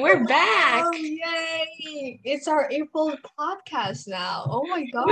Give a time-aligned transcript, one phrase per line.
[0.00, 0.84] We're back.
[0.86, 2.20] Oh, yay!
[2.24, 4.44] It's our April podcast now.
[4.48, 5.08] Oh my god.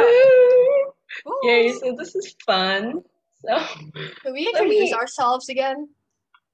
[1.42, 3.02] Yay, so this is fun.
[3.44, 3.58] So,
[4.22, 5.88] Can we introduce me- ourselves again?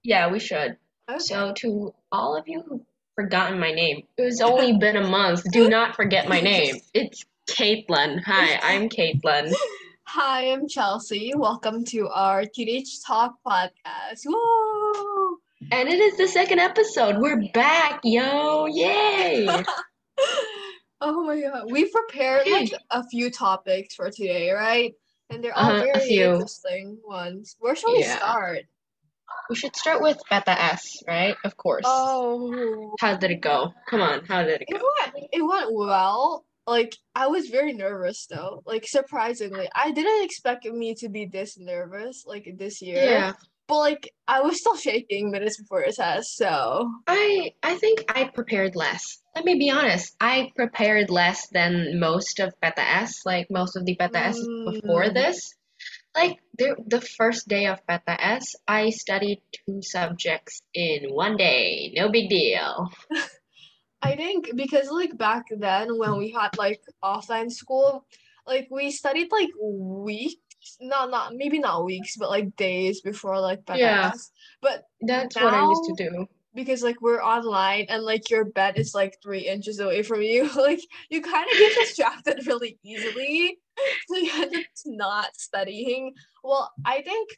[0.02, 0.76] yeah, we should.
[1.10, 1.18] Okay.
[1.18, 2.80] So, to all of you who've
[3.14, 5.42] forgotten my name, it was only been a month.
[5.52, 6.76] Do not forget my name.
[6.94, 8.22] It's Caitlin.
[8.24, 9.52] Hi, I'm Caitlin.
[10.04, 11.32] Hi, I'm Chelsea.
[11.36, 14.22] Welcome to our Teenage Talk podcast.
[14.26, 14.71] Woo!
[15.70, 17.16] And it is the second episode.
[17.18, 18.66] We're back, yo!
[18.66, 19.46] Yay!
[21.00, 21.70] oh my god.
[21.70, 24.92] We prepared like a few topics for today, right?
[25.30, 27.56] And they're all Uh-huh, very interesting ones.
[27.58, 28.60] Where shall we start?
[29.48, 31.36] We should start with PTS, right?
[31.44, 31.84] Of course.
[31.86, 33.72] Oh, How did it go?
[33.88, 34.86] Come on, how did it It go?
[35.00, 36.44] went it went well.
[36.66, 38.62] Like I was very nervous though.
[38.66, 43.02] Like surprisingly, I didn't expect me to be this nervous like this year.
[43.04, 43.32] Yeah.
[43.72, 48.24] But like I was still shaking minutes before the test, so I I think I
[48.24, 49.22] prepared less.
[49.34, 50.14] Let me be honest.
[50.20, 55.14] I prepared less than most of PTS, like most of the PTS before Mm.
[55.14, 55.54] this.
[56.14, 61.94] Like the the first day of PTS, I studied two subjects in one day.
[61.96, 62.92] No big deal.
[64.02, 68.04] I think because like back then when we had like offline school,
[68.46, 70.34] like we studied like weeks,
[70.80, 74.12] not not maybe not weeks, but like days before like beta Yeah.
[74.60, 76.26] But That's what I used to do.
[76.54, 80.48] because like we're online and like your bed is like three inches away from you,
[80.56, 83.58] like you kind of get distracted really easily.
[84.06, 86.12] So you end up not studying.
[86.44, 87.30] Well, I think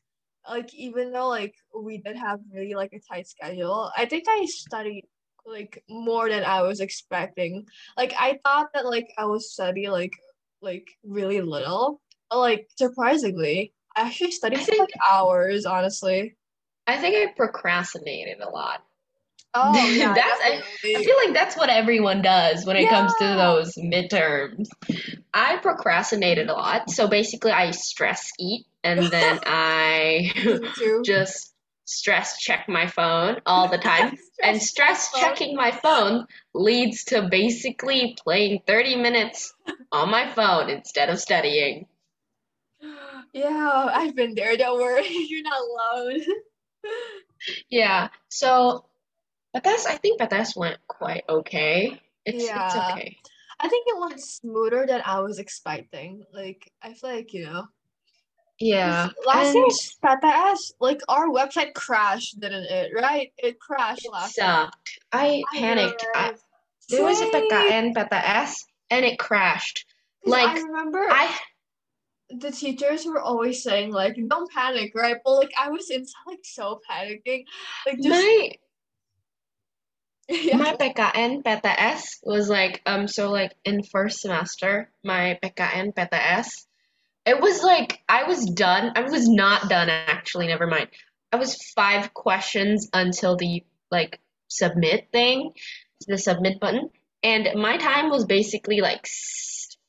[0.51, 4.45] like even though like we did have really like a tight schedule, I think I
[4.47, 5.05] studied
[5.47, 7.67] like more than I was expecting.
[7.97, 10.13] Like I thought that like I would study like
[10.61, 12.01] like really little.
[12.39, 16.37] Like surprisingly, I actually studied I for like hours, honestly.
[16.87, 18.83] I think I procrastinated a lot.
[19.55, 20.63] Oh yeah, That's- I-
[20.97, 24.69] I feel like that's what everyone does when it comes to those midterms.
[25.33, 26.91] I procrastinated a lot.
[26.91, 30.33] So basically, I stress eat and then I
[31.05, 31.55] just
[31.87, 34.17] stress check my phone all the time.
[34.43, 39.55] and stress checking my phone leads to basically playing 30 minutes
[39.93, 41.87] on my phone instead of studying.
[43.33, 44.57] Yeah, I've been there.
[44.57, 46.21] Don't worry, you're not alone.
[47.69, 48.87] Yeah, so
[49.57, 52.01] PTS, I think PTS went quite okay.
[52.27, 53.17] It's, it's okay.
[53.61, 56.25] I think it went smoother than I was expecting.
[56.33, 57.67] Like, I feel like, you know,
[58.59, 59.11] Yeah.
[59.27, 62.93] last and year's PTS, like our website crashed, didn't it?
[62.95, 63.33] Right?
[63.39, 64.47] It crashed it last year.
[64.47, 64.99] sucked.
[65.13, 66.05] I I panicked.
[66.15, 66.35] I,
[66.89, 67.49] there was a Same.
[67.51, 68.55] PKN PTS
[68.91, 69.87] and it crashed.
[70.27, 71.35] Like I remember I
[72.31, 75.17] the teachers were always saying like, "Don't panic," right?
[75.25, 77.45] But like, I was inside like so panicking,
[77.87, 78.51] like just my
[80.29, 80.57] yeah.
[80.57, 86.49] my PKN PTS was like um so like in first semester my PKN PTS
[87.27, 90.89] it was like I was done I was not done actually never mind
[91.31, 94.19] I was five questions until the like
[94.49, 95.53] submit thing
[96.07, 96.89] the submit button
[97.23, 99.07] and my time was basically like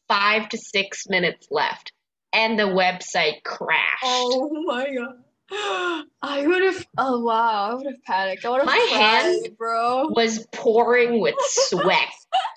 [0.10, 1.94] five to six minutes left
[2.36, 5.16] and the website crashed Oh my god.
[6.22, 8.46] I would have oh wow, I would have panicked.
[8.46, 10.08] I would have My cried, hands bro.
[10.10, 12.10] was pouring with sweat.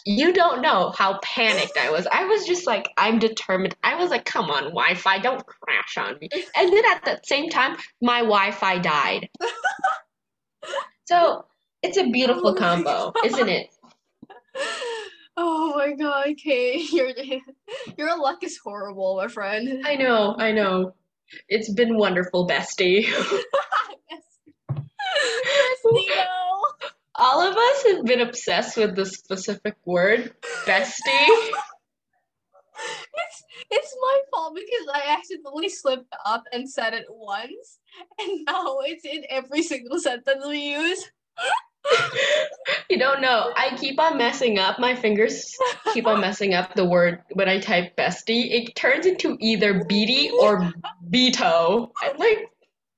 [0.07, 2.07] You don't know how panicked I was.
[2.11, 3.77] I was just like, I'm determined.
[3.85, 6.31] I was like, come on, Wi Fi, don't crash on me.
[6.57, 9.29] And then at the same time, my Wi Fi died.
[11.09, 11.47] So
[11.83, 13.69] it's a beautiful Oh combo, isn't it?
[15.41, 16.79] Oh my god, okay.
[16.93, 17.13] Your
[17.97, 19.87] your luck is horrible, my friend.
[19.87, 20.95] I know, I know.
[21.49, 23.05] It's been wonderful, bestie.
[24.69, 26.09] Bestie,
[27.15, 30.35] All of us have been obsessed with the specific word,
[30.65, 31.29] bestie.
[33.15, 37.79] It's it's my fault because I accidentally slipped up and said it once,
[38.19, 41.11] and now it's in every single sentence we use.
[42.91, 43.53] You don't know.
[43.57, 44.79] I keep on messing up.
[44.79, 45.55] My fingers
[45.93, 48.51] keep on messing up the word when I type bestie.
[48.51, 50.73] It turns into either beady or
[51.11, 51.91] beto.
[52.03, 52.51] I'm like,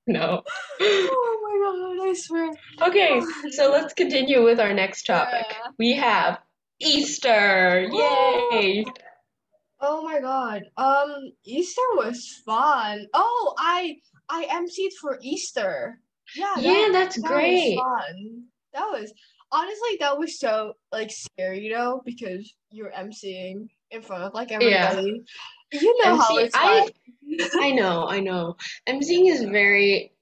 [0.07, 0.43] no.
[0.81, 2.51] Oh my god, I swear.
[2.83, 3.21] Okay,
[3.51, 5.47] so let's continue with our next topic.
[5.49, 5.71] Yeah.
[5.79, 6.39] We have
[6.81, 7.87] Easter.
[7.91, 8.85] Yay!
[9.81, 10.63] Oh my god.
[10.77, 13.07] Um, Easter was fun.
[13.15, 13.97] Oh, I
[14.29, 16.01] I emceed for Easter.
[16.37, 17.77] Yeah, that, Yeah, that's that great.
[17.77, 18.45] was fun.
[18.75, 19.12] That was
[19.52, 24.52] honestly that was so like scary, you know, because you're emceeing in front of like
[24.52, 25.22] everybody.
[25.72, 25.81] Yeah.
[25.81, 26.96] You know how it's I like.
[27.61, 28.56] I know, I know.
[28.88, 30.12] Emceeing is very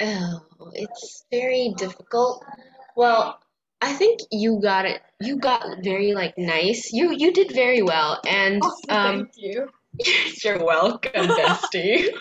[0.00, 0.40] oh,
[0.72, 2.44] it's very difficult.
[2.96, 3.38] Well,
[3.80, 5.02] I think you got it.
[5.20, 6.92] You got very like nice.
[6.92, 9.68] You you did very well, and Oh, um, thank you.
[10.44, 12.08] you're welcome, bestie.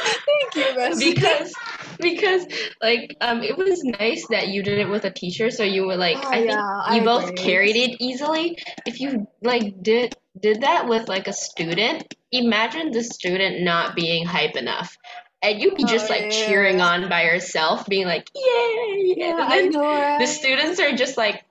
[0.00, 1.14] Thank you, bestie.
[1.14, 1.54] because
[2.02, 2.46] because
[2.82, 5.96] like um, it was nice that you did it with a teacher, so you were
[5.96, 7.36] like Oh, I think yeah, I you both agree.
[7.36, 8.58] carried it easily.
[8.86, 14.24] If you like did did that with like a student, imagine the student not being
[14.26, 14.96] hype enough.
[15.42, 19.50] And you'd be just Oh, like cheering on by yourself, being like, "Yay!" Yeah, and
[19.50, 20.18] I know, right?
[20.18, 21.44] the students are just like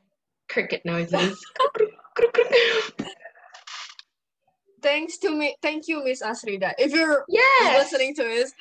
[0.49, 1.39] cricket noises.
[4.81, 5.55] Thanks to me.
[5.61, 6.73] Thank you, Miss Asrida.
[6.77, 8.53] If you're yes, listening to this,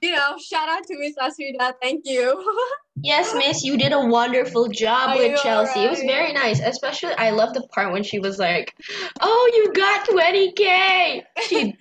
[0.00, 1.74] you know, shout out to Miss Asrida.
[1.80, 2.44] Thank you.
[3.02, 5.80] yes, Miss, you did a wonderful job I with Chelsea.
[5.80, 6.60] It was very nice.
[6.60, 8.74] Especially, I love the part when she was like,
[9.20, 11.76] "Oh, you got 20k." She,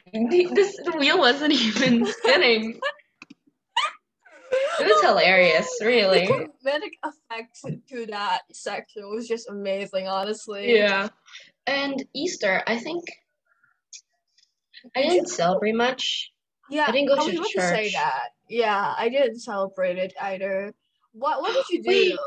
[0.54, 2.80] this the wheel wasn't even spinning.
[4.80, 6.28] It was hilarious, The really.
[6.28, 10.76] comedic effect to that section was just amazing, honestly.
[10.76, 11.08] Yeah.
[11.68, 13.06] And Easter, I think
[14.96, 16.32] I didn't celebrate much.
[16.70, 18.30] Yeah, I didn't go was to about to say that.
[18.50, 20.74] Yeah, I didn't celebrate it either.
[21.14, 21.90] What What did you do?
[21.90, 22.18] Wait.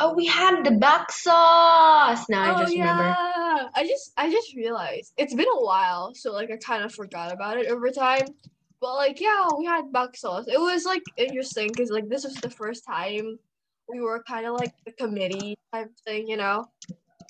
[0.00, 2.28] Oh, we had the baksos.
[2.28, 3.70] Now I oh just yeah, remember.
[3.74, 7.32] I just I just realized it's been a while, so like I kind of forgot
[7.32, 8.26] about it over time.
[8.80, 10.48] But like yeah, we had baksos.
[10.48, 13.38] It was like interesting because like this was the first time
[13.88, 16.64] we were kind of like the committee type thing, you know.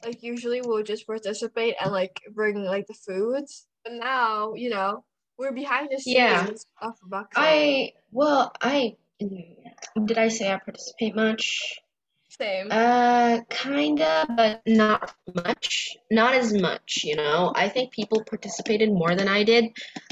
[0.04, 5.04] Like usually we'll just participate and like bring like the foods, but now you know
[5.38, 6.46] we're behind the scenes Yeah.
[6.80, 7.32] of buck.
[7.36, 11.80] I well, I did I say I participate much?
[12.28, 12.68] Same.
[12.70, 15.96] Uh, kinda, but not much.
[16.10, 17.52] Not as much, you know.
[17.54, 19.66] I think people participated more than I did,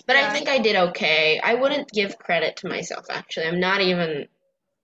[0.07, 1.41] but I think I did okay.
[1.43, 3.47] I wouldn't give credit to myself actually.
[3.47, 4.29] I'm not even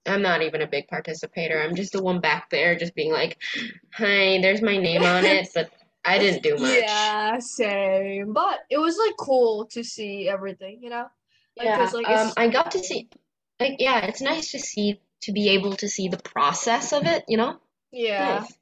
[0.07, 1.61] I'm not even a big participator.
[1.61, 3.37] I'm just the one back there just being like,
[3.93, 5.71] "Hi, there's my name on it," but
[6.09, 6.83] I didn't do much.
[6.83, 8.33] Yeah, same.
[8.33, 11.07] But it was like cool to see everything, you know?
[11.57, 13.09] Like, Yeah, like, um, I got to see,
[13.61, 17.25] like, yeah, it's nice to see, to be able to see the process of it,
[17.29, 17.59] you know?
[17.93, 18.39] Yeah.
[18.41, 18.59] Nice.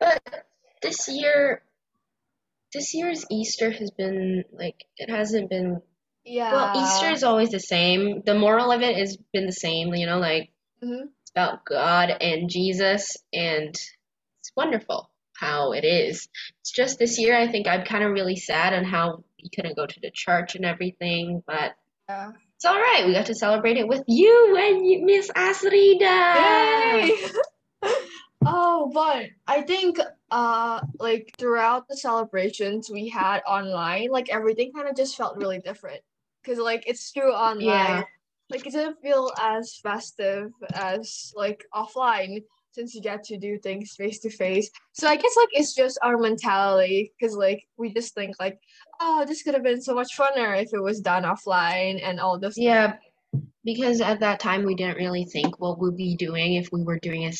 [0.00, 0.46] But
[0.82, 1.62] this year,
[2.74, 5.80] this year's Easter has been, like, it hasn't been,
[6.24, 6.52] Yeah.
[6.52, 8.22] well, Easter is always the same.
[8.26, 10.50] The moral of it has been the same, you know, like,
[10.82, 11.08] Mhm.
[11.22, 15.11] it's about God and Jesus, and it's wonderful
[15.42, 16.28] how it is.
[16.60, 19.76] It's just this year, I think I'm kind of really sad on how we couldn't
[19.76, 21.72] go to the church and everything, but
[22.08, 22.32] Yeah.
[22.56, 23.04] It's all right.
[23.04, 26.36] We got to celebrate it with you and Miss Asrida.
[26.36, 27.16] Yay!
[28.44, 30.00] Oh, but I think
[30.30, 35.60] uh like throughout the celebrations we had online, like everything kind of just felt really
[35.60, 36.00] different.
[36.44, 37.66] Cause like it's through online.
[37.66, 38.02] Yeah.
[38.50, 42.42] Like it didn't feel as festive as like offline
[42.72, 44.70] since you get to do things face to face.
[44.92, 48.58] So I guess like it's just our mentality because like we just think like,
[49.00, 52.38] oh, this could have been so much funner if it was done offline and all
[52.38, 52.56] this.
[52.56, 52.94] Yeah,
[53.64, 56.98] because at that time we didn't really think what we'd be doing if we were
[56.98, 57.38] doing it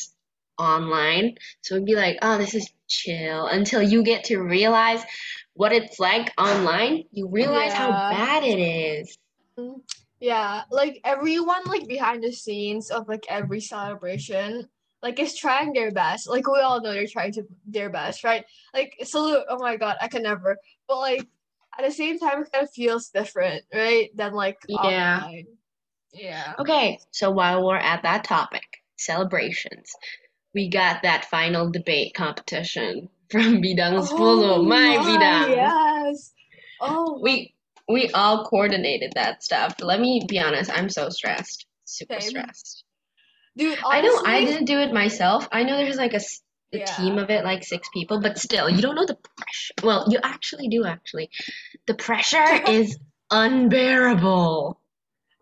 [0.57, 1.35] online.
[1.61, 5.03] So we'd be like, oh, this is chill until you get to realize
[5.53, 7.03] what it's like online.
[7.11, 9.17] You realize how bad it is.
[9.57, 9.79] Mm-hmm.
[10.19, 14.69] Yeah, like everyone like behind the scenes of like every celebration,
[15.03, 16.29] like is trying their best.
[16.29, 18.45] Like we all know they're trying to their best, right?
[18.73, 20.57] Like salute, oh my god, I can never.
[20.87, 21.27] But like
[21.77, 24.09] at the same time it kind of feels different, right?
[24.15, 25.19] Than like Yeah.
[25.21, 25.47] offline.
[26.13, 26.55] Yeah.
[26.59, 28.63] Okay, so while we're at that topic,
[28.97, 29.91] celebrations,
[30.53, 35.55] we got that final debate competition from Bidang 10, Oh my my, Bidang.
[35.55, 36.31] Yes.
[36.79, 37.53] Oh We
[37.89, 39.75] we all coordinated that stuff.
[39.81, 41.65] Let me be honest, I'm so stressed.
[41.85, 42.29] Super Same.
[42.29, 42.82] stressed.
[43.57, 45.47] Dude, I know I didn't do it myself.
[45.51, 46.21] I know there's like a
[46.71, 46.85] Yeah.
[46.85, 49.73] team of it, like six people, but still, you don't know the pressure.
[49.83, 51.29] Well, you actually do, actually.
[51.85, 52.97] The pressure is
[53.29, 54.79] unbearable.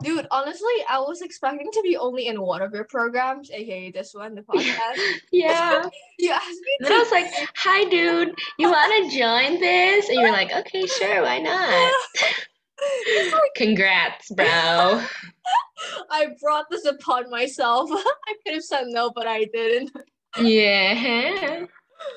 [0.03, 4.13] Dude, honestly, I was expecting to be only in one of your programs, aka this
[4.15, 4.97] one, the podcast.
[5.31, 5.89] Yeah.
[6.19, 7.25] You asked me Then I was like,
[7.55, 10.07] hi, dude, you want to join this?
[10.09, 11.93] And you're like, okay, sure, why not?
[13.55, 15.01] Congrats, bro.
[16.09, 17.89] I brought this upon myself.
[17.93, 19.91] I could have said no, but I didn't.
[20.37, 21.65] Yeah.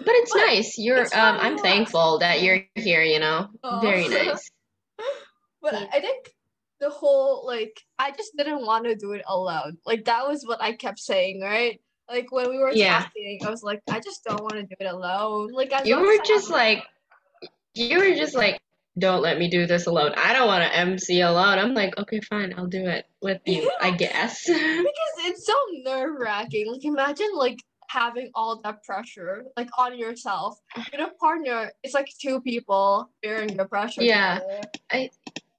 [0.05, 0.79] But it's But nice.
[0.79, 3.49] You're it's um I'm thankful that you're here, you know.
[3.63, 3.81] Oh.
[3.81, 4.51] Very nice.
[5.61, 6.31] But I think
[6.81, 9.79] the whole like I just didn't want to do it alone.
[9.87, 11.81] Like that was what I kept saying, right?
[12.09, 13.01] Like when we were Yeah.
[13.01, 15.53] talking, I was like, I just don't want to do it alone.
[15.53, 16.85] Like I You were just like
[17.75, 18.61] you were just like
[18.99, 20.13] don't let me do this alone.
[20.17, 21.59] I don't want to MC alone.
[21.59, 24.45] I'm like, okay, fine, I'll do it with you, I guess.
[24.47, 26.71] because it's so nerve wracking.
[26.71, 27.59] Like imagine like
[27.89, 30.61] having all that pressure like on yourself.
[30.77, 34.03] With a partner, it's like two people bearing the pressure.
[34.03, 34.41] Yeah.
[34.91, 35.09] together.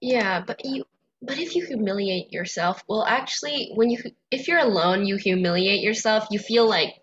[0.02, 0.86] Yeah, but you
[1.22, 4.00] but if you humiliate yourself, well actually when you
[4.32, 6.96] if you're alone, you humiliate yourself, you feel like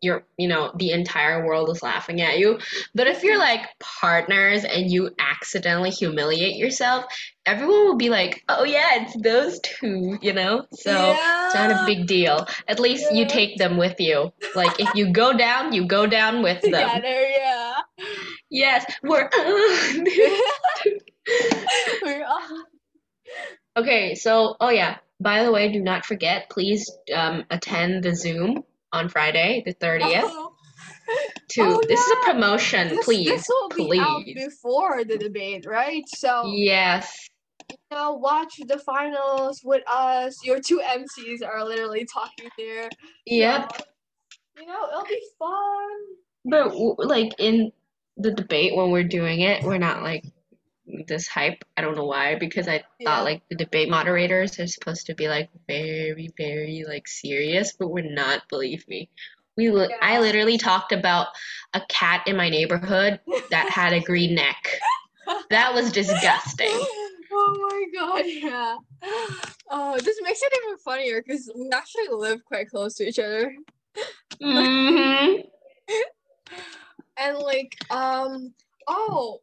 [0.00, 2.58] you're you know the entire world is laughing at you.
[2.94, 7.06] But if you're like partners and you accidentally humiliate yourself,
[7.46, 10.66] everyone will be like, "Oh yeah, it's those two," you know?
[10.72, 12.46] So it's not a big deal.
[12.68, 14.32] At least you take them with you.
[14.54, 16.72] Like if you go down, you go down with them.
[16.72, 17.74] Together, yeah.
[18.50, 19.28] Yes, we're
[23.76, 28.64] Okay, so oh yeah, by the way, do not forget, please um, attend the Zoom
[28.92, 30.22] on Friday, the 30th.
[30.24, 30.54] Oh,
[31.50, 33.26] To Oh, this is a promotion, this, please.
[33.28, 34.34] this will be out please.
[34.34, 36.04] before the debate, right?
[36.08, 37.28] So Yes.
[37.70, 40.44] you know, watch the finals with us.
[40.44, 42.88] Your two MCs are literally talking there.
[43.26, 43.76] Yep.
[43.76, 43.84] So,
[44.58, 45.88] you know, it'll be fun.
[46.44, 46.74] But
[47.06, 47.72] like in
[48.16, 50.24] the debate when we're doing it, we're not like
[51.06, 51.64] this hype.
[51.76, 53.04] I don't know why, because I Yeah.
[53.04, 57.88] thought like the debate moderators are supposed to be like very, very like serious, but
[57.88, 59.08] we're not, believe me.
[59.56, 61.28] We li- I literally talked about
[61.74, 64.80] a cat in my neighborhood that had a green neck.
[65.50, 66.68] That was disgusting.
[67.32, 68.76] oh my god, yeah.
[69.70, 73.54] Oh, this makes it even funnier because we actually live quite close to each other.
[74.40, 75.34] hmm
[77.20, 78.54] And like, um,
[78.86, 79.40] oh,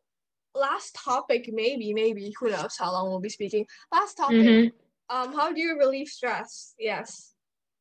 [0.55, 3.65] last topic, maybe, maybe, who knows how long we'll be speaking.
[3.91, 4.67] Last topic, hmm
[5.09, 6.73] um, how do you relieve stress?
[6.79, 7.33] Yes.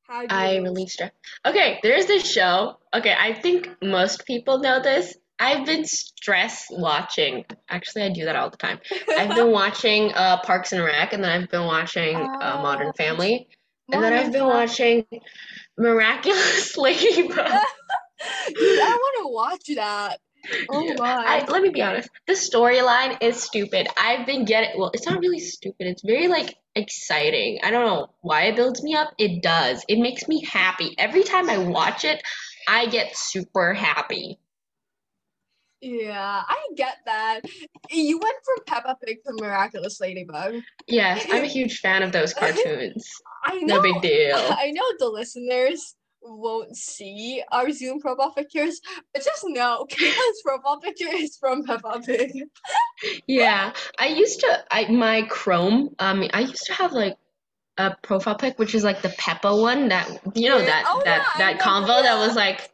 [0.03, 1.11] How do you I relieve stress.
[1.47, 2.79] Okay, there's this show.
[2.95, 5.17] Okay, I think most people know this.
[5.41, 7.45] I've been stress watching.
[7.69, 8.79] Actually, I do that all the time.
[9.09, 12.93] I've been watching uh, Parks and Rec, and then I've been watching uh, Modern Oh,
[12.97, 13.49] Family,
[13.91, 15.07] and then I've been watching
[15.79, 17.39] Miraculous Ladybug.
[18.49, 20.19] Dude, I want to watch that.
[20.69, 20.95] Oh Yeah.
[20.99, 21.25] my.
[21.27, 22.09] I, let me be honest.
[22.27, 23.89] The storyline is stupid.
[23.97, 24.91] I've been getting well.
[24.95, 25.87] It's not really stupid.
[25.87, 27.61] It's very like exciting.
[27.63, 29.13] I don't know why it builds me up.
[29.19, 29.85] It does.
[29.89, 32.23] It makes me happy every time I watch it.
[32.69, 34.39] I get super happy.
[35.81, 37.41] Yeah, I get that.
[37.91, 40.55] You went from Peppa Pig to Miraculous Ladybug.
[40.89, 43.07] Yes, I'm a huge fan of those cartoons.
[43.45, 43.77] I know.
[43.77, 44.37] No big deal.
[44.39, 48.81] I know the listeners won't see our Zoom profile pictures,
[49.13, 52.33] but just know Kayla's profile picture is from Peppa Pig.
[53.27, 54.65] Yeah, I used to.
[54.71, 55.95] I my Chrome.
[55.99, 57.17] Um, I used to have like
[57.77, 59.89] a profile pic, which is like the Peppa one.
[59.89, 62.19] That you know that Oh, that yeah, that convo that that.
[62.27, 62.71] was like,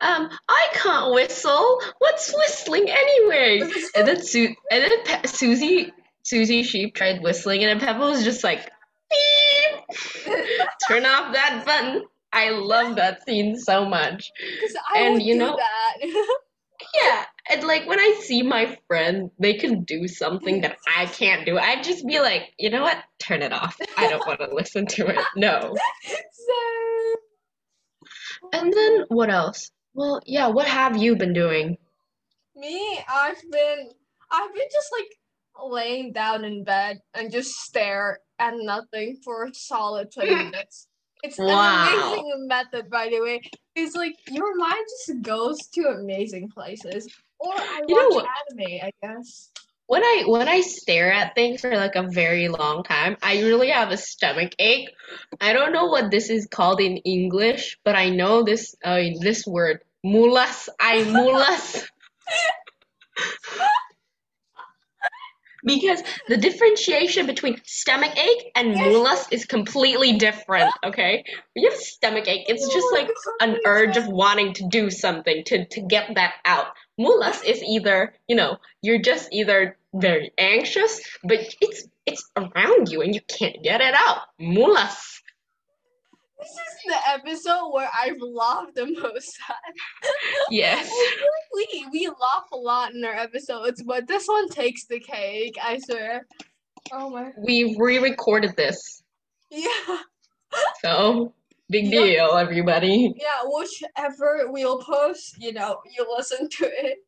[0.00, 1.80] um, I can't whistle.
[1.98, 3.60] What's whistling anyway?
[3.94, 8.42] And then Su- and then Pe- Susie Susie Sheep tried whistling, and Peppa was just
[8.42, 8.70] like,
[9.10, 9.98] beep.
[10.88, 12.04] Turn off that button.
[12.32, 14.30] I love that scene so much.
[14.38, 16.26] Because I And would you do know- that.
[16.94, 21.44] Yeah, and like when I see my friend, they can do something that I can't
[21.44, 21.58] do.
[21.58, 22.98] I'd just be like, you know what?
[23.18, 23.76] Turn it off.
[23.96, 25.18] I don't want to listen to it.
[25.34, 25.74] No.
[26.04, 27.14] so,
[28.52, 29.70] And then what else?
[29.94, 31.78] Well, yeah, what have you been doing?
[32.54, 33.90] me, I've been,
[34.32, 39.54] I've been just like laying down in bed and just stare at nothing for a
[39.54, 40.87] solid 20 minutes.
[41.22, 41.46] It's Wow.
[41.48, 43.40] an amazing method, by the way.
[43.74, 47.08] It's like your mind just goes to amazing places.
[47.38, 49.50] Or I You watch anime, I guess.
[49.86, 53.70] When I when I stare at things for like a very long time, I really
[53.70, 54.90] have a stomach ache.
[55.40, 59.46] I don't know what this is called in English, but I know this uh, this
[59.46, 60.68] word mulas.
[60.78, 61.86] I mulas.
[65.64, 68.86] Because the differentiation between stomach ache and Yes.
[68.86, 71.24] mulas is completely different, okay?
[71.54, 73.08] When you have stomach ache, it's just like
[73.40, 76.68] an urge of wanting to do something to, to get that out.
[76.98, 83.02] Mulas is either, you know, you're just either very anxious, but it's it's around you
[83.02, 84.22] and you can't get it out.
[84.40, 85.20] Mulas.
[86.38, 89.38] This is the episode where I've laughed the most.
[90.50, 90.88] Yes.
[91.58, 94.86] I feel like we we laugh a lot in our episodes, but this one takes
[94.86, 95.56] the cake.
[95.62, 96.26] I swear.
[96.92, 97.32] Oh my.
[97.36, 99.02] We re-recorded this.
[99.50, 99.98] Yeah,
[100.82, 101.32] So,
[101.70, 103.14] big deal, everybody.
[103.16, 103.42] yeah.
[103.46, 106.98] Whichever we'll post, you know, you listen to it.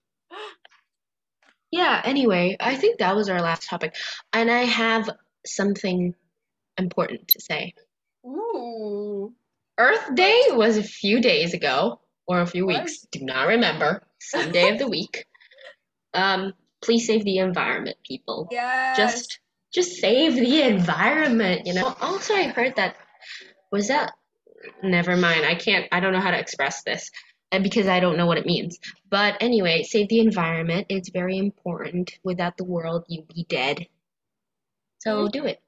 [1.71, 3.95] Yeah, anyway, I think that was our last topic.
[4.33, 5.09] And I have
[5.47, 6.15] something
[6.79, 7.75] important to say.
[8.27, 9.33] Ooh.
[9.79, 12.00] Earth Day was a few days ago,
[12.31, 14.05] or a few weeks, do not remember.
[14.21, 15.27] Some day of the week.
[16.15, 18.47] Um, please save the environment, people.
[18.53, 18.97] Yes.
[18.97, 19.41] Just
[19.75, 21.93] just save the environment, you know.
[22.01, 22.95] Also I heard that
[23.73, 24.13] was that
[24.83, 25.45] never mind.
[25.45, 25.87] I can't.
[25.91, 27.11] I don't know how to express this
[27.51, 28.79] uh, because I don't know what it means.
[29.11, 30.87] But anyway, save the environment.
[30.89, 32.13] It's very important.
[32.23, 33.87] Without the world, you'd be dead.
[35.01, 35.33] So Mhm.
[35.33, 35.61] do it.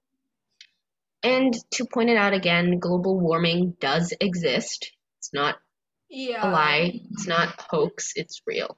[1.25, 4.93] And to point it out again, global warming does exist.
[5.19, 5.57] It's not
[6.15, 6.47] Yeah.
[6.47, 7.01] a lie.
[7.13, 8.13] It's not hoax.
[8.17, 8.77] It's real.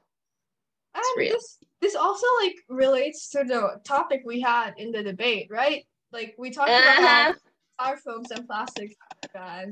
[0.95, 1.33] And real.
[1.33, 5.85] this this also like relates to the topic we had in the debate, right?
[6.13, 7.35] Like we talked about Uh-huh.
[7.79, 8.95] how styrofoams and plastics
[9.35, 9.65] are.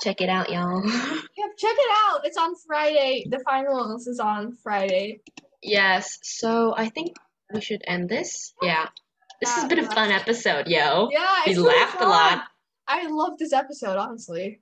[0.00, 0.82] Check it out, y'all.
[1.38, 2.20] Yeah, check it out.
[2.24, 3.24] It's on Friday.
[3.28, 5.20] The finals is on Friday.
[5.62, 6.18] yes.
[6.22, 7.16] So I think
[7.52, 8.52] we should end this.
[8.62, 8.88] Yeah.
[9.40, 11.08] This has been a fun episode, yo.
[11.10, 12.42] Yeah, We it's laughed a lot.
[12.86, 14.60] I love this episode, honestly.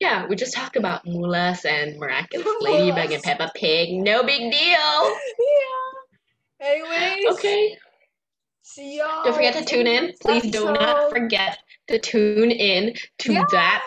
[0.00, 3.22] Yeah, we just talked about Mulas and Miraculous Ladybug and.
[3.22, 3.92] Peppa Pig.
[3.92, 5.16] No big deal.
[6.60, 6.66] Yeah.
[6.66, 7.26] Anyways.
[7.34, 7.76] Okay.
[8.62, 9.24] See y'all.
[9.24, 10.12] Don't forget to tune in.
[10.22, 13.44] Please do not forget to tune in to Yeah.
[13.52, 13.86] that.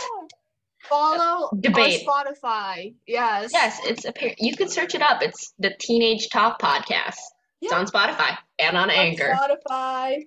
[0.84, 2.06] Follow Debate.
[2.08, 2.94] on Spotify.
[3.08, 3.52] Yes.
[3.54, 4.38] Yes, it's apparent.
[4.40, 5.22] You can search it up.
[5.24, 7.16] It's the Teenage Talk Podcast.
[7.62, 7.70] Yeah.
[7.70, 9.34] It's on Spotify and on On Anchor.
[9.40, 10.18] Spotify.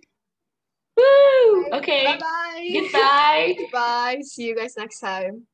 [0.97, 1.67] Woo!
[1.75, 2.05] Okay.
[2.07, 2.71] Bye bye.
[2.73, 3.55] Goodbye.
[3.73, 4.21] Bye.
[4.23, 5.47] See you guys next time.